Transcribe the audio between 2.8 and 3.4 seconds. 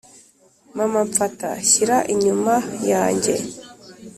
yanjye